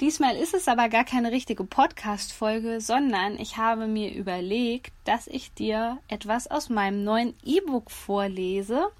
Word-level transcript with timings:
Diesmal 0.00 0.36
ist 0.36 0.54
es 0.54 0.68
aber 0.68 0.88
gar 0.88 1.02
keine 1.02 1.32
richtige 1.32 1.64
Podcast-Folge, 1.64 2.80
sondern 2.80 3.36
ich 3.36 3.56
habe 3.56 3.88
mir 3.88 4.14
überlegt, 4.14 4.92
dass 5.04 5.26
ich 5.26 5.52
dir 5.54 5.98
etwas 6.06 6.46
aus 6.46 6.68
meinem 6.68 7.02
neuen 7.02 7.34
E-Book 7.44 7.90
vorlese, 7.90 8.92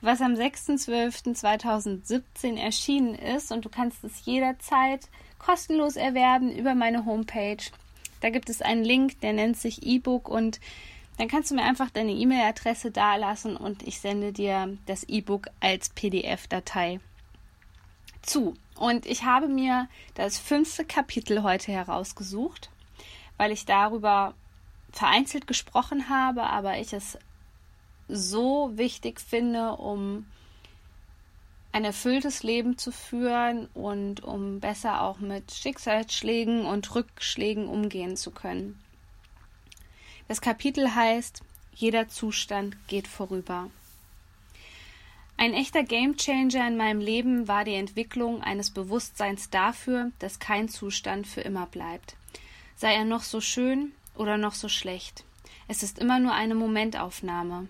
was 0.00 0.22
am 0.22 0.32
6.12.2017 0.32 2.56
erschienen 2.56 3.14
ist 3.14 3.52
und 3.52 3.66
du 3.66 3.68
kannst 3.68 4.02
es 4.04 4.24
jederzeit 4.24 5.10
kostenlos 5.38 5.96
erwerben 5.96 6.50
über 6.50 6.74
meine 6.74 7.04
Homepage. 7.04 7.62
Da 8.22 8.30
gibt 8.30 8.48
es 8.48 8.62
einen 8.62 8.84
Link, 8.84 9.20
der 9.20 9.34
nennt 9.34 9.58
sich 9.58 9.82
E-Book 9.82 10.30
und 10.30 10.60
dann 11.18 11.28
kannst 11.28 11.50
du 11.50 11.56
mir 11.56 11.64
einfach 11.64 11.90
deine 11.90 12.12
E-Mail-Adresse 12.12 12.90
dalassen 12.90 13.54
und 13.54 13.86
ich 13.86 14.00
sende 14.00 14.32
dir 14.32 14.78
das 14.86 15.04
E-Book 15.04 15.48
als 15.60 15.90
PDF-Datei 15.90 17.00
zu. 18.22 18.54
Und 18.78 19.06
ich 19.06 19.24
habe 19.24 19.48
mir 19.48 19.88
das 20.14 20.38
fünfte 20.38 20.84
Kapitel 20.84 21.42
heute 21.42 21.72
herausgesucht, 21.72 22.70
weil 23.36 23.50
ich 23.50 23.66
darüber 23.66 24.34
vereinzelt 24.92 25.46
gesprochen 25.46 26.08
habe, 26.08 26.44
aber 26.44 26.78
ich 26.78 26.92
es 26.92 27.18
so 28.08 28.70
wichtig 28.76 29.20
finde, 29.20 29.72
um 29.72 30.26
ein 31.72 31.84
erfülltes 31.84 32.42
Leben 32.42 32.78
zu 32.78 32.92
führen 32.92 33.66
und 33.74 34.22
um 34.22 34.60
besser 34.60 35.02
auch 35.02 35.18
mit 35.18 35.52
Schicksalsschlägen 35.52 36.64
und 36.64 36.94
Rückschlägen 36.94 37.68
umgehen 37.68 38.16
zu 38.16 38.30
können. 38.30 38.82
Das 40.28 40.40
Kapitel 40.40 40.94
heißt 40.94 41.42
Jeder 41.74 42.08
Zustand 42.08 42.76
geht 42.88 43.06
vorüber. 43.06 43.70
Ein 45.40 45.54
echter 45.54 45.84
Gamechanger 45.84 46.66
in 46.66 46.76
meinem 46.76 46.98
Leben 47.00 47.46
war 47.46 47.64
die 47.64 47.76
Entwicklung 47.76 48.42
eines 48.42 48.70
Bewusstseins 48.70 49.50
dafür, 49.50 50.10
dass 50.18 50.40
kein 50.40 50.68
Zustand 50.68 51.28
für 51.28 51.42
immer 51.42 51.66
bleibt. 51.66 52.16
Sei 52.74 52.92
er 52.92 53.04
noch 53.04 53.22
so 53.22 53.40
schön 53.40 53.92
oder 54.16 54.36
noch 54.36 54.54
so 54.54 54.68
schlecht. 54.68 55.22
Es 55.68 55.84
ist 55.84 56.00
immer 56.00 56.18
nur 56.18 56.32
eine 56.32 56.56
Momentaufnahme. 56.56 57.68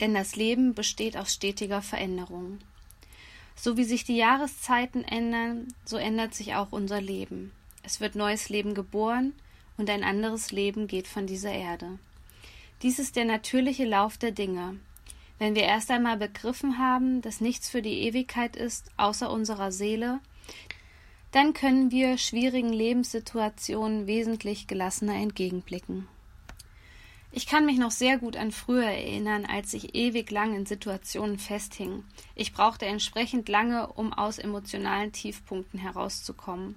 Denn 0.00 0.12
das 0.12 0.36
Leben 0.36 0.74
besteht 0.74 1.16
aus 1.16 1.32
stetiger 1.32 1.80
Veränderung. 1.80 2.58
So 3.56 3.78
wie 3.78 3.84
sich 3.84 4.04
die 4.04 4.16
Jahreszeiten 4.16 5.02
ändern, 5.02 5.68
so 5.86 5.96
ändert 5.96 6.34
sich 6.34 6.56
auch 6.56 6.72
unser 6.72 7.00
Leben. 7.00 7.52
Es 7.82 8.00
wird 8.00 8.16
neues 8.16 8.50
Leben 8.50 8.74
geboren 8.74 9.32
und 9.78 9.88
ein 9.88 10.04
anderes 10.04 10.52
Leben 10.52 10.88
geht 10.88 11.08
von 11.08 11.26
dieser 11.26 11.52
Erde. 11.52 11.98
Dies 12.82 12.98
ist 12.98 13.16
der 13.16 13.24
natürliche 13.24 13.86
Lauf 13.86 14.18
der 14.18 14.32
Dinge, 14.32 14.78
wenn 15.40 15.54
wir 15.54 15.62
erst 15.62 15.90
einmal 15.90 16.18
begriffen 16.18 16.78
haben, 16.78 17.22
dass 17.22 17.40
nichts 17.40 17.70
für 17.70 17.80
die 17.80 18.02
Ewigkeit 18.02 18.56
ist, 18.56 18.90
außer 18.98 19.30
unserer 19.30 19.72
Seele, 19.72 20.20
dann 21.32 21.54
können 21.54 21.90
wir 21.90 22.18
schwierigen 22.18 22.68
Lebenssituationen 22.68 24.06
wesentlich 24.06 24.66
gelassener 24.66 25.14
entgegenblicken. 25.14 26.06
Ich 27.32 27.46
kann 27.46 27.64
mich 27.64 27.78
noch 27.78 27.90
sehr 27.90 28.18
gut 28.18 28.36
an 28.36 28.52
früher 28.52 28.84
erinnern, 28.84 29.46
als 29.46 29.72
ich 29.72 29.94
ewig 29.94 30.30
lang 30.30 30.54
in 30.54 30.66
Situationen 30.66 31.38
festhing. 31.38 32.04
Ich 32.34 32.52
brauchte 32.52 32.84
entsprechend 32.84 33.48
lange, 33.48 33.86
um 33.86 34.12
aus 34.12 34.38
emotionalen 34.38 35.12
Tiefpunkten 35.12 35.80
herauszukommen. 35.80 36.74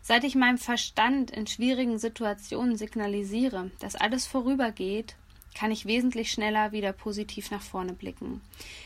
Seit 0.00 0.24
ich 0.24 0.36
meinem 0.36 0.58
Verstand 0.58 1.32
in 1.32 1.46
schwierigen 1.46 1.98
Situationen 1.98 2.78
signalisiere, 2.78 3.72
dass 3.78 3.94
alles 3.94 4.26
vorübergeht 4.26 5.16
kann 5.54 5.70
ich 5.70 5.86
wesentlich 5.86 6.30
schneller 6.30 6.72
wieder 6.72 6.92
positiv 6.92 7.50
nach 7.50 7.62
vorne 7.62 7.92
blicken, 7.92 8.40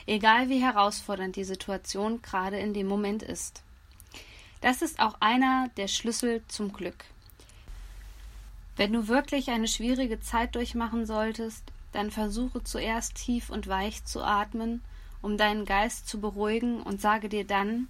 egal 0.07 0.49
wie 0.49 0.63
herausfordernd 0.63 1.37
die 1.37 1.45
Situation 1.45 2.23
gerade 2.23 2.59
in 2.59 2.75
dem 2.75 2.87
Moment 2.87 3.23
ist. 3.23 3.63
Das 4.61 4.83
ist 4.83 5.01
auch 5.01 5.17
einer 5.21 5.71
der 5.77 5.89
Schlüssel 5.89 6.43
zum 6.49 6.73
Glück. 6.73 7.05
Wenn 8.77 8.93
du 8.93 9.09
wirklich 9.09 9.51
eine 9.51 9.69
schwierige 9.69 10.21
Zeit 10.21 10.55
durchmachen 10.55 11.07
solltest, 11.07 11.65
dann 11.93 12.11
versuche 12.11 12.63
zuerst 12.63 13.15
tief 13.17 13.51
und 13.51 13.67
weich 13.67 14.05
zu 14.05 14.23
atmen, 14.23 14.83
um 15.23 15.37
deinen 15.37 15.65
Geist 15.65 16.09
zu 16.09 16.21
beruhigen 16.21 16.83
und 16.83 17.01
sage 17.01 17.29
dir 17.29 17.45
dann, 17.45 17.89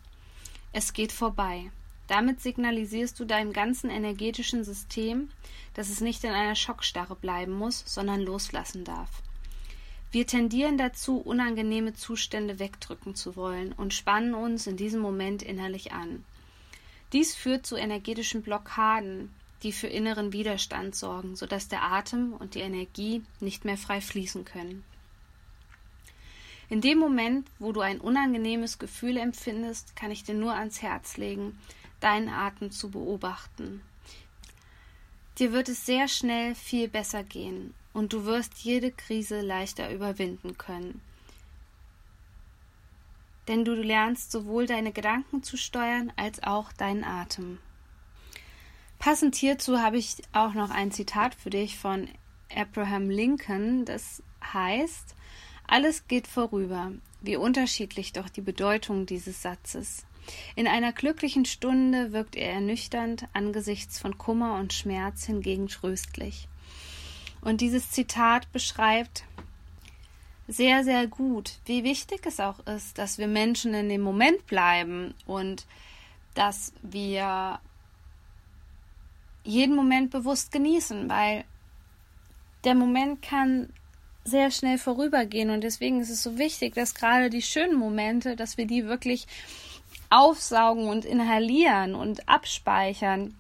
es 0.73 0.93
geht 0.93 1.13
vorbei. 1.13 1.71
Damit 2.09 2.41
signalisierst 2.41 3.21
du 3.21 3.25
deinem 3.25 3.53
ganzen 3.53 3.91
energetischen 3.91 4.65
System, 4.65 5.31
dass 5.75 5.91
es 5.91 6.01
nicht 6.01 6.25
in 6.25 6.31
einer 6.31 6.57
Schockstarre 6.57 7.15
bleiben 7.15 7.53
muss, 7.53 7.85
sondern 7.87 8.23
loslassen 8.23 8.85
darf. 8.85 9.23
Wir 10.11 10.27
tendieren 10.27 10.79
dazu, 10.79 11.19
unangenehme 11.19 11.93
Zustände 11.93 12.59
wegdrücken 12.59 13.15
zu 13.15 13.37
wollen 13.37 13.75
und 13.75 13.93
spannen 13.93 14.35
uns 14.35 14.67
in 14.67 14.79
diesem 14.79 15.01
Moment 15.01 15.43
innerlich 15.43 15.93
an. 15.93 16.25
Dies 17.13 17.35
führt 17.35 17.67
zu 17.67 17.77
energetischen 17.77 18.41
Blockaden, 18.43 19.35
die 19.63 19.73
für 19.73 19.87
inneren 19.87 20.33
Widerstand 20.33 20.95
sorgen, 20.95 21.37
sodass 21.37 21.69
der 21.69 21.83
Atem 21.83 22.33
und 22.33 22.55
die 22.55 22.61
Energie 22.61 23.23
nicht 23.41 23.67
mehr 23.67 23.77
frei 23.77 24.01
fließen 24.01 24.47
können. 24.47 24.83
In 26.71 26.81
dem 26.81 26.99
Moment, 26.99 27.47
wo 27.59 27.73
du 27.73 27.81
ein 27.81 28.01
unangenehmes 28.01 28.79
Gefühl 28.79 29.17
empfindest, 29.17 29.97
kann 29.97 30.11
ich 30.11 30.25
dir 30.25 30.35
nur 30.35 30.55
ans 30.55 30.81
Herz 30.83 31.17
legen, 31.17 31.59
deinen 32.01 32.29
Atem 32.29 32.71
zu 32.71 32.91
beobachten. 32.91 33.83
Dir 35.39 35.53
wird 35.53 35.69
es 35.69 35.87
sehr 35.87 36.09
schnell 36.09 36.55
viel 36.55 36.89
besser 36.89 37.23
gehen 37.23 37.75
und 37.93 38.13
du 38.13 38.25
wirst 38.25 38.59
jede 38.59 38.91
Krise 38.91 39.41
leichter 39.41 39.93
überwinden 39.93 40.59
können. 40.59 41.01
Denn 43.47 43.65
du 43.65 43.75
lernst 43.75 44.31
sowohl 44.31 44.67
deine 44.67 44.93
Gedanken 44.93 45.43
zu 45.43 45.57
steuern 45.57 46.13
als 46.17 46.43
auch 46.43 46.73
deinen 46.73 47.05
Atem. 47.05 47.59
Passend 48.99 49.37
hierzu 49.37 49.79
habe 49.79 49.97
ich 49.97 50.17
auch 50.33 50.55
noch 50.55 50.71
ein 50.71 50.91
Zitat 50.91 51.35
für 51.35 51.51
dich 51.51 51.79
von 51.79 52.09
Abraham 52.55 53.09
Lincoln, 53.09 53.85
das 53.85 54.23
heißt, 54.53 55.15
alles 55.67 56.09
geht 56.09 56.27
vorüber. 56.27 56.93
Wie 57.21 57.37
unterschiedlich 57.37 58.13
doch 58.13 58.29
die 58.29 58.41
Bedeutung 58.41 59.07
dieses 59.07 59.43
Satzes. 59.43 60.05
In 60.57 60.67
einer 60.67 60.93
glücklichen 60.93 61.45
Stunde 61.45 62.13
wirkt 62.13 62.37
er 62.37 62.53
ernüchternd, 62.53 63.27
angesichts 63.33 63.99
von 63.99 64.19
Kummer 64.19 64.59
und 64.59 64.73
Schmerz 64.73 65.25
hingegen 65.25 65.69
tröstlich. 65.69 66.49
Und 67.41 67.61
dieses 67.61 67.91
Zitat 67.91 68.51
beschreibt 68.53 69.25
sehr, 70.49 70.83
sehr 70.83 71.07
gut, 71.07 71.59
wie 71.67 71.85
wichtig 71.85 72.25
es 72.25 72.41
auch 72.41 72.59
ist, 72.67 72.99
dass 72.99 73.19
wir 73.19 73.29
Menschen 73.29 73.75
in 73.75 73.89
dem 73.89 74.01
Moment 74.01 74.47
bleiben 74.47 75.15
und 75.27 75.67
dass 76.35 76.73
wir 76.83 77.61
jeden 79.45 79.77
Moment 79.77 80.11
bewusst 80.11 80.53
genießen, 80.53 81.09
weil 81.09 81.45
der 82.65 82.75
Moment 82.75 83.23
kann 83.23 83.73
sehr 84.25 84.51
schnell 84.51 84.79
vorübergehen 84.79 85.51
und 85.51 85.63
deswegen 85.63 86.01
ist 86.01 86.11
es 86.11 86.23
so 86.23 86.39
wichtig, 86.39 86.75
dass 86.75 86.95
gerade 86.95 87.31
die 87.31 87.43
schönen 87.43 87.77
Momente, 87.77 88.37
dass 88.37 88.59
wir 88.59 88.67
die 88.67 88.87
wirklich 88.87 89.27
aufsaugen 90.11 90.89
und 90.89 91.05
inhalieren 91.05 91.95
und 91.95 92.29
abspeichern 92.29 93.35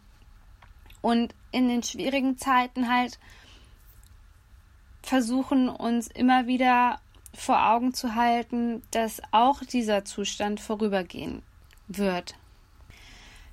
und 1.01 1.35
in 1.51 1.69
den 1.69 1.83
schwierigen 1.83 2.37
Zeiten 2.39 2.89
halt 2.93 3.19
versuchen 5.03 5.69
uns 5.69 6.09
immer 6.09 6.47
wieder 6.47 7.01
vor 7.35 7.71
Augen 7.71 7.95
zu 7.95 8.15
halten, 8.15 8.83
dass 8.91 9.23
auch 9.31 9.61
dieser 9.61 10.05
Zustand 10.05 10.61
vorübergehen 10.61 11.43
wird. 11.87 12.35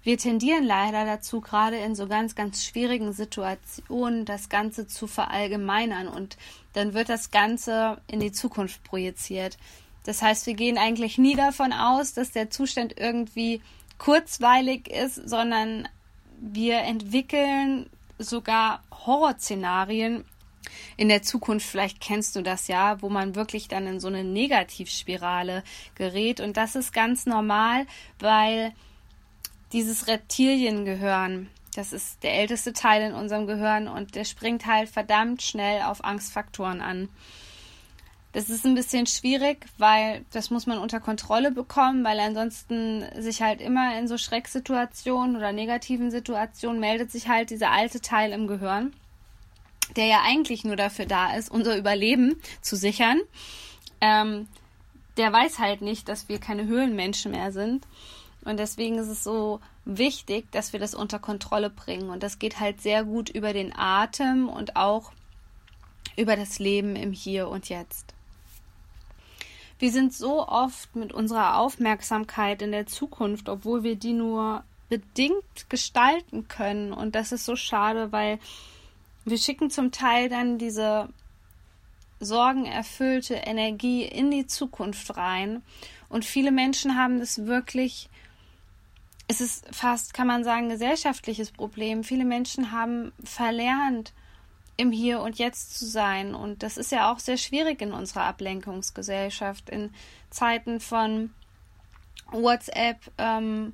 Wir 0.04 0.18
tendieren 0.19 0.63
leider 0.63 1.04
dazu, 1.06 1.42
gerade 1.42 1.78
in 1.78 1.95
so 1.95 2.07
ganz, 2.07 2.36
ganz 2.36 2.63
schwierigen 2.63 3.12
Situationen 3.12 4.25
das 4.25 4.50
Ganze 4.50 4.86
zu 4.86 5.07
verallgemeinern 5.07 6.07
und 6.07 6.38
dann 6.74 6.94
wird 6.94 7.10
das 7.10 7.31
Ganze 7.31 8.00
in 8.07 8.19
die 8.19 8.31
Zukunft 8.31 8.84
projiziert. 8.84 9.57
Das 10.06 10.22
heißt, 10.22 10.46
wir 10.46 10.54
gehen 10.54 10.78
eigentlich 10.78 11.18
nie 11.18 11.36
davon 11.36 11.74
aus, 11.74 12.13
dass 12.13 12.31
der 12.31 12.50
Zustand 12.50 12.98
irgendwie 12.98 13.62
kurzweilig 13.98 14.88
ist, 14.88 15.16
sondern 15.16 15.88
wir 16.40 16.80
entwickeln 16.80 17.90
sogar 18.18 18.84
Horrorszenarien 18.92 20.24
in 20.98 21.10
der 21.10 21.22
Zukunft, 21.22 21.68
vielleicht 21.68 22.00
kennst 22.00 22.36
du 22.36 22.42
das 22.42 22.68
ja, 22.68 23.02
wo 23.02 23.10
man 23.10 23.36
wirklich 23.36 23.68
dann 23.68 23.88
in 23.88 24.00
so 24.00 24.07
eine 24.07 24.24
Negativspirale 24.24 25.63
gerät. 25.96 26.40
Und 26.40 26.58
das 26.58 26.75
ist 26.75 26.94
ganz 26.94 27.25
normal, 27.25 27.86
weil 28.19 28.74
dieses 29.74 30.08
Reptiliengehirn, 30.08 31.50
Das 31.75 31.92
ist 31.92 32.24
der 32.24 32.36
älteste 32.36 32.72
Teil 32.72 33.01
in 33.01 33.13
unserem 33.13 33.48
Gehirn 33.48 33.90
und 33.90 34.16
der 34.16 34.24
springt 34.24 34.66
halt 34.66 34.88
verdammt 34.88 35.42
schnell 35.42 35.81
auf 35.81 36.06
Angstfaktoren 36.06 36.80
an. 36.80 37.10
Das 38.36 38.50
ist 38.50 38.66
ein 38.66 38.76
bisschen 38.76 39.08
schwierig, 39.08 39.66
weil 39.78 40.26
das 40.34 40.50
muss 40.50 40.68
man 40.68 40.78
unter 40.78 41.00
Kontrolle 41.00 41.54
bekommen, 41.54 42.04
weil 42.04 42.20
ansonsten 42.20 43.06
sich 43.18 43.42
halt 43.42 43.62
immer 43.62 43.98
in 43.98 44.10
so 44.10 44.18
Schrecksituationen 44.18 45.38
oder 45.38 45.54
negativen 45.54 46.12
Situationen 46.12 46.82
meldet 46.82 47.14
sich 47.14 47.30
halt 47.30 47.50
dieser 47.50 47.72
alte 47.72 48.02
Teil 48.02 48.34
im 48.34 48.48
Gehirn, 48.48 48.92
der 49.96 50.08
ja 50.08 50.22
eigentlich 50.26 50.66
nur 50.66 50.76
dafür 50.76 51.06
da 51.06 51.34
ist, 51.34 51.50
unser 51.50 51.78
Überleben 51.78 52.36
zu 52.60 52.76
sichern. 52.76 53.22
Ähm, 54.02 54.50
der 55.16 55.32
weiß 55.32 55.60
halt 55.60 55.80
nicht, 55.80 56.10
dass 56.10 56.28
wir 56.28 56.38
keine 56.38 56.66
Höhlenmenschen 56.66 57.32
mehr 57.32 57.54
sind. 57.54 57.88
Und 58.44 58.60
deswegen 58.60 58.98
ist 58.98 59.08
es 59.08 59.24
so 59.24 59.62
wichtig, 59.86 60.52
dass 60.52 60.74
wir 60.74 60.82
das 60.82 60.94
unter 60.94 61.20
Kontrolle 61.20 61.70
bringen. 61.70 62.10
Und 62.10 62.22
das 62.22 62.38
geht 62.38 62.60
halt 62.60 62.82
sehr 62.82 63.06
gut 63.06 63.30
über 63.30 63.54
den 63.54 63.74
Atem 63.74 64.50
und 64.50 64.76
auch 64.76 65.14
über 66.18 66.36
das 66.36 66.60
Leben 66.60 66.98
im 66.98 67.14
Hier 67.14 67.48
und 67.48 67.70
Jetzt. 67.70 68.14
Wir 69.77 69.92
sind 69.92 70.13
so 70.13 70.48
oft 70.48 70.95
mit 70.95 71.12
unserer 71.12 71.57
Aufmerksamkeit 71.57 72.62
in 72.62 72.72
der 72.72 72.86
Zukunft, 72.86 73.50
obwohl 73.50 73.83
wir 73.83 73.95
die 73.95 74.13
nur 74.13 74.63
bedingt 74.89 75.69
gestalten 75.69 76.48
können. 76.48 76.94
Und 76.94 77.16
das 77.16 77.31
ist 77.31 77.45
so 77.45 77.56
schade, 77.56 78.12
weil 78.12 78.39
wir 79.25 79.38
schicken 79.38 79.69
zum 79.69 79.92
Teil 79.92 80.30
dann 80.30 80.57
diese 80.57 81.10
sorgenerfüllte 82.19 83.36
Energie 83.36 84.04
in 84.04 84.31
die 84.31 84.48
Zukunft 84.48 85.18
rein. 85.18 85.62
Und 86.07 86.24
viele 86.24 86.51
Menschen 86.51 86.95
haben 86.95 87.19
das 87.19 87.45
wirklich, 87.45 88.10
es 89.27 89.42
ist 89.42 89.66
fast, 89.75 90.13
kann 90.13 90.27
man 90.27 90.44
sagen, 90.44 90.69
gesellschaftliches 90.69 91.51
Problem. 91.51 92.04
Viele 92.04 92.25
Menschen 92.25 92.72
haben 92.72 93.12
verlernt, 93.24 94.13
im 94.77 94.92
Hier 94.92 95.22
und 95.22 95.38
Jetzt 95.38 95.77
zu 95.77 95.86
sein. 95.86 96.36
Und 96.36 96.63
das 96.63 96.77
ist 96.77 96.92
ja 96.92 97.12
auch 97.12 97.19
sehr 97.19 97.38
schwierig 97.38 97.81
in 97.81 97.94
unserer 97.94 98.24
Ablenkungsgesellschaft, 98.24 99.69
in 99.69 99.92
Zeiten 100.30 100.80
von 100.80 101.31
WhatsApp, 102.31 102.98
ähm, 103.18 103.74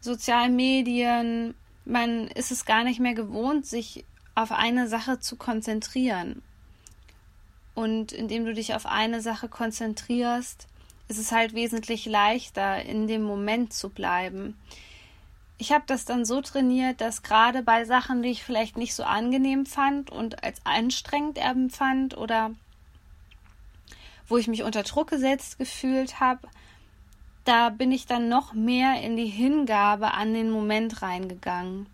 sozialen 0.00 0.56
Medien. 0.56 1.54
Man 1.84 2.28
ist 2.28 2.50
es 2.50 2.64
gar 2.64 2.84
nicht 2.84 3.00
mehr 3.00 3.14
gewohnt, 3.14 3.66
sich 3.66 4.04
auf 4.34 4.52
eine 4.52 4.88
Sache 4.88 5.20
zu 5.20 5.36
konzentrieren. 5.36 6.42
Und 7.74 8.12
indem 8.12 8.44
du 8.44 8.54
dich 8.54 8.74
auf 8.74 8.86
eine 8.86 9.20
Sache 9.20 9.48
konzentrierst, 9.48 10.66
ist 11.06 11.18
es 11.18 11.32
halt 11.32 11.54
wesentlich 11.54 12.06
leichter, 12.06 12.82
in 12.82 13.06
dem 13.06 13.22
Moment 13.22 13.72
zu 13.72 13.88
bleiben 13.88 14.56
ich 15.58 15.72
habe 15.72 15.84
das 15.86 16.04
dann 16.04 16.24
so 16.24 16.40
trainiert, 16.40 17.00
dass 17.00 17.22
gerade 17.22 17.62
bei 17.62 17.84
Sachen, 17.84 18.22
die 18.22 18.30
ich 18.30 18.44
vielleicht 18.44 18.76
nicht 18.76 18.94
so 18.94 19.02
angenehm 19.02 19.66
fand 19.66 20.10
und 20.10 20.44
als 20.44 20.64
anstrengend 20.64 21.38
empfand 21.38 22.16
oder 22.16 22.52
wo 24.28 24.36
ich 24.36 24.46
mich 24.46 24.62
unter 24.62 24.84
Druck 24.84 25.10
gesetzt 25.10 25.58
gefühlt 25.58 26.20
habe, 26.20 26.46
da 27.44 27.70
bin 27.70 27.90
ich 27.90 28.06
dann 28.06 28.28
noch 28.28 28.52
mehr 28.52 29.00
in 29.00 29.16
die 29.16 29.26
Hingabe 29.26 30.12
an 30.12 30.32
den 30.32 30.50
Moment 30.50 31.02
reingegangen. 31.02 31.86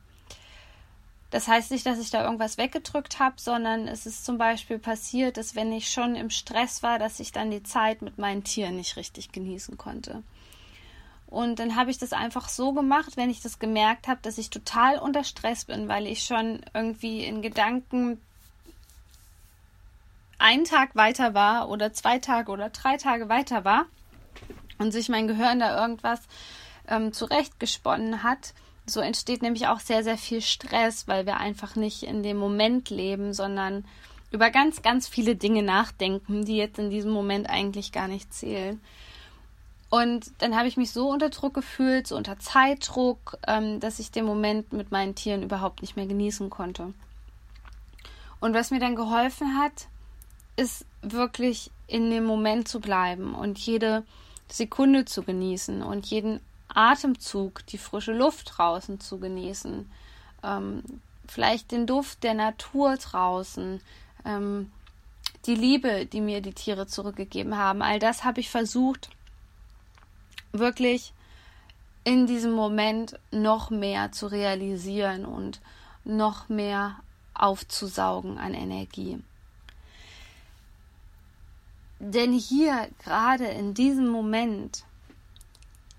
Das 1.30 1.48
heißt 1.48 1.70
nicht, 1.70 1.86
dass 1.86 1.98
ich 1.98 2.10
da 2.10 2.22
irgendwas 2.22 2.58
weggedrückt 2.58 3.18
habe, 3.18 3.36
sondern 3.40 3.88
es 3.88 4.04
ist 4.04 4.24
zum 4.24 4.36
Beispiel 4.36 4.78
passiert, 4.78 5.36
dass 5.36 5.54
wenn 5.54 5.72
ich 5.72 5.90
schon 5.90 6.16
im 6.16 6.30
Stress 6.30 6.82
war, 6.82 6.98
dass 6.98 7.18
ich 7.18 7.32
dann 7.32 7.50
die 7.50 7.62
Zeit 7.62 8.02
mit 8.02 8.18
meinen 8.18 8.44
Tieren 8.44 8.76
nicht 8.76 8.96
richtig 8.96 9.32
genießen 9.32 9.78
konnte. 9.78 10.22
Und 11.34 11.58
dann 11.58 11.74
habe 11.74 11.90
ich 11.90 11.98
das 11.98 12.12
einfach 12.12 12.48
so 12.48 12.72
gemacht, 12.72 13.16
wenn 13.16 13.28
ich 13.28 13.42
das 13.42 13.58
gemerkt 13.58 14.06
habe, 14.06 14.20
dass 14.22 14.38
ich 14.38 14.50
total 14.50 14.98
unter 14.98 15.24
Stress 15.24 15.64
bin, 15.64 15.88
weil 15.88 16.06
ich 16.06 16.22
schon 16.22 16.60
irgendwie 16.72 17.24
in 17.24 17.42
Gedanken 17.42 18.20
einen 20.38 20.62
Tag 20.62 20.94
weiter 20.94 21.34
war 21.34 21.68
oder 21.68 21.92
zwei 21.92 22.20
Tage 22.20 22.52
oder 22.52 22.70
drei 22.70 22.98
Tage 22.98 23.28
weiter 23.28 23.64
war 23.64 23.86
und 24.78 24.92
sich 24.92 25.08
mein 25.08 25.26
Gehirn 25.26 25.58
da 25.58 25.80
irgendwas 25.80 26.20
ähm, 26.86 27.12
zurechtgesponnen 27.12 28.22
hat. 28.22 28.54
So 28.86 29.00
entsteht 29.00 29.42
nämlich 29.42 29.66
auch 29.66 29.80
sehr, 29.80 30.04
sehr 30.04 30.18
viel 30.18 30.40
Stress, 30.40 31.08
weil 31.08 31.26
wir 31.26 31.38
einfach 31.38 31.74
nicht 31.74 32.04
in 32.04 32.22
dem 32.22 32.36
Moment 32.36 32.90
leben, 32.90 33.32
sondern 33.32 33.84
über 34.30 34.50
ganz, 34.50 34.82
ganz 34.82 35.08
viele 35.08 35.34
Dinge 35.34 35.64
nachdenken, 35.64 36.44
die 36.44 36.58
jetzt 36.58 36.78
in 36.78 36.90
diesem 36.90 37.10
Moment 37.10 37.50
eigentlich 37.50 37.90
gar 37.90 38.06
nicht 38.06 38.32
zählen. 38.32 38.80
Und 39.94 40.32
dann 40.38 40.56
habe 40.56 40.66
ich 40.66 40.76
mich 40.76 40.90
so 40.90 41.08
unter 41.08 41.30
Druck 41.30 41.54
gefühlt, 41.54 42.08
so 42.08 42.16
unter 42.16 42.36
Zeitdruck, 42.40 43.38
ähm, 43.46 43.78
dass 43.78 44.00
ich 44.00 44.10
den 44.10 44.24
Moment 44.24 44.72
mit 44.72 44.90
meinen 44.90 45.14
Tieren 45.14 45.44
überhaupt 45.44 45.82
nicht 45.82 45.94
mehr 45.94 46.08
genießen 46.08 46.50
konnte. 46.50 46.92
Und 48.40 48.54
was 48.54 48.72
mir 48.72 48.80
dann 48.80 48.96
geholfen 48.96 49.56
hat, 49.56 49.86
ist 50.56 50.84
wirklich 51.00 51.70
in 51.86 52.10
dem 52.10 52.24
Moment 52.24 52.66
zu 52.66 52.80
bleiben 52.80 53.36
und 53.36 53.56
jede 53.56 54.02
Sekunde 54.48 55.04
zu 55.04 55.22
genießen 55.22 55.80
und 55.80 56.06
jeden 56.06 56.40
Atemzug, 56.66 57.64
die 57.66 57.78
frische 57.78 58.14
Luft 58.14 58.54
draußen 58.56 58.98
zu 58.98 59.20
genießen, 59.20 59.88
ähm, 60.42 60.82
vielleicht 61.28 61.70
den 61.70 61.86
Duft 61.86 62.24
der 62.24 62.34
Natur 62.34 62.96
draußen, 62.96 63.80
ähm, 64.24 64.72
die 65.46 65.54
Liebe, 65.54 66.04
die 66.04 66.20
mir 66.20 66.40
die 66.40 66.52
Tiere 66.52 66.88
zurückgegeben 66.88 67.56
haben. 67.56 67.80
All 67.80 68.00
das 68.00 68.24
habe 68.24 68.40
ich 68.40 68.50
versucht 68.50 69.10
wirklich 70.54 71.12
in 72.04 72.26
diesem 72.26 72.52
Moment 72.52 73.18
noch 73.30 73.70
mehr 73.70 74.12
zu 74.12 74.26
realisieren 74.26 75.24
und 75.24 75.60
noch 76.04 76.48
mehr 76.48 76.96
aufzusaugen 77.34 78.38
an 78.38 78.54
Energie. 78.54 79.22
Denn 81.98 82.32
hier, 82.32 82.88
gerade 83.02 83.46
in 83.46 83.74
diesem 83.74 84.06
Moment, 84.08 84.84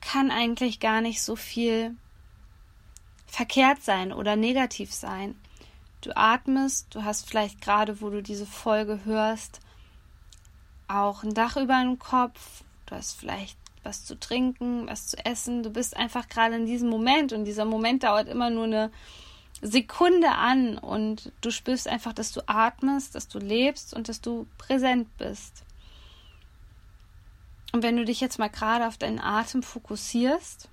kann 0.02 0.30
eigentlich 0.30 0.80
gar 0.80 1.02
nicht 1.02 1.22
so 1.22 1.36
viel 1.36 1.96
verkehrt 3.26 3.82
sein 3.82 4.14
oder 4.14 4.36
negativ 4.36 4.94
sein. 4.94 5.36
Du 6.02 6.16
atmest, 6.16 6.94
du 6.94 7.04
hast 7.04 7.28
vielleicht 7.28 7.60
gerade, 7.60 8.00
wo 8.02 8.10
du 8.12 8.22
diese 8.22 8.46
Folge 8.46 9.04
hörst, 9.06 9.60
auch 10.88 11.24
ein 11.24 11.34
Dach 11.34 11.58
über 11.58 11.82
dem 11.82 11.98
Kopf, 11.98 12.64
du 12.86 12.96
hast 12.96 13.18
vielleicht 13.18 13.58
was 13.86 14.04
zu 14.04 14.20
trinken, 14.20 14.88
was 14.88 15.08
zu 15.08 15.26
essen. 15.26 15.64
Du 15.64 15.70
bist 15.70 15.96
einfach 15.96 16.28
gerade 16.28 16.56
in 16.56 16.66
diesem 16.66 16.90
Moment 16.90 17.32
und 17.32 17.46
dieser 17.46 17.66
Moment 17.66 18.04
dauert 18.04 18.28
immer 18.28 18.50
nur 18.50 18.66
eine 18.66 18.92
Sekunde 19.62 20.32
an 20.32 20.78
und 20.78 21.32
du 21.42 21.52
spürst 21.52 21.88
einfach, 21.88 22.14
dass 22.14 22.32
du 22.32 22.42
atmest, 22.48 23.16
dass 23.16 23.28
du 23.28 23.40
lebst 23.40 23.94
und 23.94 24.10
dass 24.10 24.22
du 24.22 24.48
präsent 24.58 25.08
bist. 25.18 25.64
Und 27.72 27.84
wenn 27.84 27.98
du 27.98 28.06
dich 28.06 28.22
jetzt 28.22 28.40
mal 28.40 28.50
gerade 28.50 28.88
auf 28.88 28.98
deinen 28.98 29.20
Atem 29.20 29.64
fokussierst 29.64 30.70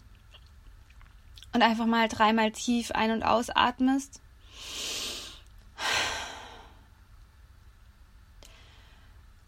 und 1.53 1.63
einfach 1.63 1.87
mal 1.87 2.09
dreimal 2.09 2.53
tief 2.53 2.93
ein- 2.93 3.11
und 3.11 3.23
ausatmest, 3.23 4.21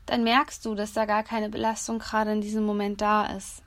dann 0.07 0.25
merkst 0.25 0.65
du, 0.65 0.75
dass 0.75 0.93
da 0.93 1.05
gar 1.05 1.23
keine 1.23 1.49
Belastung 1.49 1.99
gerade 1.99 2.33
in 2.33 2.41
diesem 2.41 2.65
Moment 2.65 3.01
da 3.01 3.27
ist. 3.27 3.63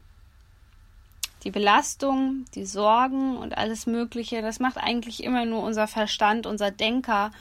Die 1.44 1.52
Belastung, 1.52 2.46
die 2.56 2.66
Sorgen 2.66 3.38
und 3.38 3.58
alles 3.58 3.86
Mögliche, 3.86 4.42
das 4.42 4.60
macht 4.60 4.78
eigentlich 4.78 5.24
immer 5.24 5.46
nur 5.46 5.64
unser 5.64 5.88
Verstand, 5.88 6.46
unser 6.46 6.72
Denker, 6.72 7.32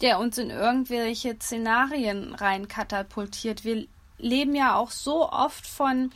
der 0.00 0.18
uns 0.18 0.38
in 0.38 0.50
irgendwelche 0.50 1.36
Szenarien 1.36 2.34
rein 2.34 2.68
katapultiert. 2.68 3.64
Wir 3.64 3.86
leben 4.18 4.54
ja 4.54 4.76
auch 4.76 4.90
so 4.90 5.30
oft 5.30 5.66
von 5.66 6.12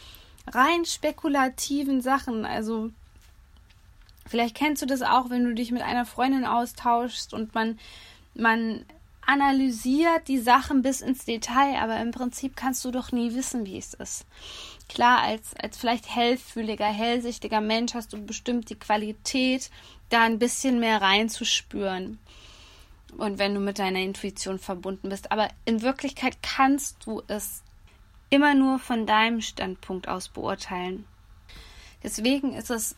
rein 0.47 0.85
spekulativen 0.85 2.01
Sachen. 2.01 2.45
Also 2.45 2.91
vielleicht 4.27 4.55
kennst 4.55 4.83
du 4.83 4.87
das 4.87 5.03
auch, 5.03 5.31
wenn 5.31 5.45
du 5.45 5.55
dich 5.55 5.71
mit 5.71 5.83
einer 5.83 6.07
Freundin 6.07 6.45
austauschst 6.45 7.35
und 7.35 7.55
man 7.55 7.79
man 8.35 8.85
analysiert 9.27 10.29
die 10.29 10.39
Sachen 10.39 10.83
bis 10.83 11.01
ins 11.01 11.25
Detail, 11.25 11.79
aber 11.81 12.01
im 12.01 12.11
Prinzip 12.11 12.57
kannst 12.57 12.85
du 12.85 12.91
doch 12.91 13.13
nie 13.13 13.35
wissen, 13.35 13.67
wie 13.67 13.79
es 13.79 13.95
ist. 13.95 14.27
Klar, 14.89 15.23
als, 15.23 15.55
als 15.57 15.77
vielleicht 15.77 16.15
hellfühliger, 16.15 16.87
hellsichtiger 16.87 17.61
Mensch 17.61 17.95
hast 17.95 18.13
du 18.13 18.25
bestimmt 18.25 18.71
die 18.71 18.79
Qualität, 18.79 19.71
da 20.11 20.23
ein 20.23 20.39
bisschen 20.39 20.81
mehr 20.81 21.01
reinzuspüren. 21.01 22.19
Und 23.17 23.39
wenn 23.39 23.55
du 23.55 23.61
mit 23.61 23.79
deiner 23.79 24.01
Intuition 24.01 24.59
verbunden 24.59 25.09
bist. 25.09 25.31
Aber 25.31 25.49
in 25.65 25.83
Wirklichkeit 25.83 26.39
kannst 26.43 27.07
du 27.07 27.23
es 27.29 27.63
immer 28.31 28.55
nur 28.55 28.79
von 28.79 29.07
deinem 29.07 29.41
Standpunkt 29.41 30.09
aus 30.09 30.29
beurteilen. 30.29 31.05
Deswegen 32.03 32.55
ist 32.55 32.71
es 32.71 32.97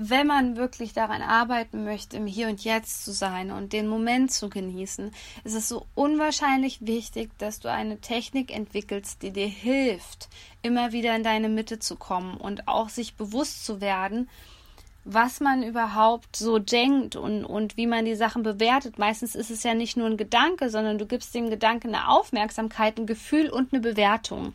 wenn 0.00 0.28
man 0.28 0.56
wirklich 0.56 0.92
daran 0.92 1.22
arbeiten 1.22 1.82
möchte, 1.82 2.16
im 2.16 2.26
Hier 2.26 2.48
und 2.48 2.62
Jetzt 2.62 3.04
zu 3.04 3.10
sein 3.12 3.50
und 3.50 3.72
den 3.72 3.88
Moment 3.88 4.30
zu 4.30 4.48
genießen, 4.48 5.10
ist 5.42 5.54
es 5.54 5.68
so 5.68 5.86
unwahrscheinlich 5.96 6.86
wichtig, 6.86 7.30
dass 7.38 7.58
du 7.58 7.68
eine 7.68 8.00
Technik 8.00 8.54
entwickelst, 8.54 9.22
die 9.22 9.32
dir 9.32 9.48
hilft, 9.48 10.28
immer 10.62 10.92
wieder 10.92 11.16
in 11.16 11.24
deine 11.24 11.48
Mitte 11.48 11.80
zu 11.80 11.96
kommen 11.96 12.36
und 12.36 12.68
auch 12.68 12.90
sich 12.90 13.16
bewusst 13.16 13.64
zu 13.64 13.80
werden, 13.80 14.30
was 15.10 15.40
man 15.40 15.62
überhaupt 15.62 16.36
so 16.36 16.58
denkt 16.58 17.16
und, 17.16 17.42
und 17.42 17.78
wie 17.78 17.86
man 17.86 18.04
die 18.04 18.14
Sachen 18.14 18.42
bewertet. 18.42 18.98
Meistens 18.98 19.34
ist 19.34 19.50
es 19.50 19.62
ja 19.62 19.72
nicht 19.72 19.96
nur 19.96 20.06
ein 20.06 20.18
Gedanke, 20.18 20.68
sondern 20.68 20.98
du 20.98 21.06
gibst 21.06 21.34
dem 21.34 21.48
Gedanken 21.48 21.94
eine 21.94 22.10
Aufmerksamkeit, 22.10 22.98
ein 22.98 23.06
Gefühl 23.06 23.48
und 23.48 23.72
eine 23.72 23.80
Bewertung. 23.80 24.52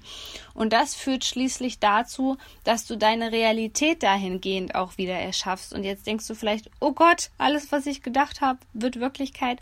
Und 0.54 0.72
das 0.72 0.94
führt 0.94 1.26
schließlich 1.26 1.80
dazu, 1.80 2.38
dass 2.66 2.86
du 2.86 2.96
deine 2.96 3.32
Realität 3.32 4.04
dahingehend 4.04 4.76
auch 4.76 5.00
wieder 5.00 5.16
erschaffst. 5.16 5.74
Und 5.74 5.84
jetzt 5.84 6.06
denkst 6.06 6.28
du 6.28 6.36
vielleicht, 6.36 6.70
oh 6.80 6.92
Gott, 6.92 7.32
alles, 7.40 7.72
was 7.72 7.88
ich 7.88 8.04
gedacht 8.04 8.42
habe, 8.42 8.60
wird 8.74 9.00
Wirklichkeit. 9.00 9.60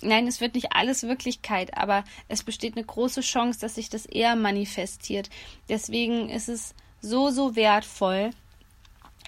Nein, 0.00 0.26
es 0.26 0.40
wird 0.40 0.56
nicht 0.56 0.72
alles 0.72 1.04
Wirklichkeit, 1.04 1.78
aber 1.78 2.02
es 2.26 2.42
besteht 2.42 2.76
eine 2.76 2.84
große 2.84 3.20
Chance, 3.20 3.60
dass 3.60 3.76
sich 3.76 3.90
das 3.90 4.06
eher 4.06 4.34
manifestiert. 4.34 5.30
Deswegen 5.68 6.28
ist 6.30 6.48
es 6.48 6.74
so, 7.00 7.30
so 7.30 7.54
wertvoll, 7.54 8.32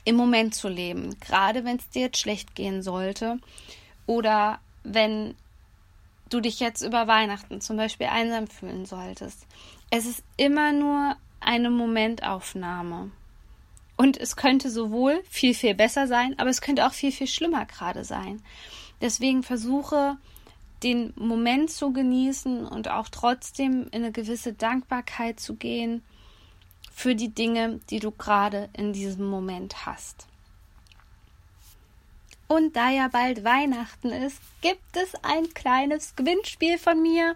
im 0.04 0.16
Moment 0.16 0.54
zu 0.54 0.68
leben, 0.68 1.18
gerade 1.20 1.64
wenn 1.64 1.76
es 1.76 1.88
dir 1.88 2.02
jetzt 2.02 2.18
schlecht 2.18 2.54
gehen 2.54 2.82
sollte 2.82 3.38
oder 4.06 4.60
wenn 4.82 5.34
du 6.28 6.40
dich 6.40 6.60
jetzt 6.60 6.82
über 6.82 7.06
Weihnachten 7.06 7.60
zum 7.60 7.76
Beispiel 7.76 8.06
einsam 8.06 8.46
fühlen 8.46 8.86
solltest. 8.86 9.46
Es 9.90 10.06
ist 10.06 10.22
immer 10.36 10.72
nur 10.72 11.16
eine 11.40 11.70
Momentaufnahme. 11.70 13.10
Und 13.96 14.16
es 14.16 14.34
könnte 14.34 14.70
sowohl 14.70 15.22
viel, 15.30 15.54
viel 15.54 15.74
besser 15.74 16.08
sein, 16.08 16.36
aber 16.38 16.50
es 16.50 16.60
könnte 16.60 16.86
auch 16.86 16.92
viel, 16.92 17.12
viel 17.12 17.28
schlimmer 17.28 17.64
gerade 17.64 18.04
sein. 18.04 18.42
Deswegen 19.00 19.44
versuche, 19.44 20.16
den 20.82 21.12
Moment 21.16 21.70
zu 21.70 21.92
genießen 21.92 22.66
und 22.66 22.88
auch 22.88 23.08
trotzdem 23.08 23.84
in 23.92 24.02
eine 24.02 24.12
gewisse 24.12 24.52
Dankbarkeit 24.52 25.38
zu 25.38 25.54
gehen 25.54 26.02
für 26.94 27.16
die 27.16 27.34
Dinge, 27.34 27.80
die 27.90 27.98
du 27.98 28.12
gerade 28.12 28.68
in 28.72 28.92
diesem 28.92 29.26
Moment 29.26 29.84
hast. 29.84 30.26
Und 32.46 32.76
da 32.76 32.88
ja 32.90 33.08
bald 33.08 33.42
Weihnachten 33.42 34.10
ist, 34.10 34.38
gibt 34.60 34.96
es 34.96 35.12
ein 35.22 35.52
kleines 35.54 36.14
Gewinnspiel 36.14 36.78
von 36.78 37.02
mir. 37.02 37.34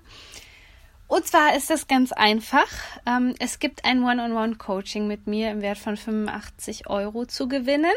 Und 1.08 1.26
zwar 1.26 1.56
ist 1.56 1.70
das 1.70 1.88
ganz 1.88 2.12
einfach. 2.12 2.68
Ähm, 3.04 3.34
es 3.40 3.58
gibt 3.58 3.84
ein 3.84 4.04
One-on-One-Coaching 4.04 5.08
mit 5.08 5.26
mir 5.26 5.50
im 5.50 5.60
Wert 5.60 5.78
von 5.78 5.96
85 5.96 6.88
Euro 6.88 7.24
zu 7.24 7.48
gewinnen. 7.48 7.96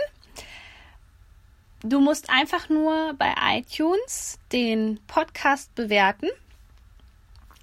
Du 1.83 1.99
musst 1.99 2.29
einfach 2.29 2.69
nur 2.69 3.13
bei 3.19 3.33
iTunes 3.57 4.39
den 4.51 4.99
Podcast 5.07 5.75
bewerten 5.75 6.27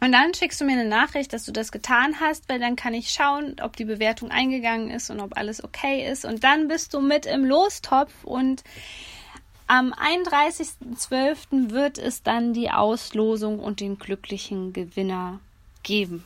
und 0.01 0.13
dann 0.13 0.33
schickst 0.33 0.61
du 0.61 0.65
mir 0.65 0.73
eine 0.73 0.89
Nachricht, 0.89 1.33
dass 1.33 1.45
du 1.45 1.53
das 1.53 1.73
getan 1.73 2.21
hast, 2.21 2.49
weil 2.49 2.61
dann 2.61 2.77
kann 2.77 2.95
ich 2.95 3.11
schauen, 3.11 3.57
ob 3.63 3.77
die 3.77 3.85
Bewertung 3.85 4.31
eingegangen 4.31 4.91
ist 4.91 5.11
und 5.11 5.21
ob 5.21 5.37
alles 5.37 5.63
okay 5.63 6.09
ist. 6.09 6.25
Und 6.25 6.45
dann 6.45 6.69
bist 6.69 6.95
du 6.95 7.01
mit 7.01 7.27
im 7.27 7.45
Lostopf 7.45 8.13
und 8.23 8.63
am 9.67 9.93
31.12. 9.93 11.71
wird 11.71 11.99
es 11.99 12.23
dann 12.23 12.55
die 12.55 12.71
Auslosung 12.71 13.59
und 13.59 13.81
den 13.81 13.99
glücklichen 13.99 14.73
Gewinner 14.73 15.41
geben. 15.83 16.25